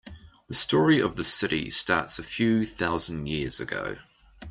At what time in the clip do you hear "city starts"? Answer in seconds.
1.23-2.17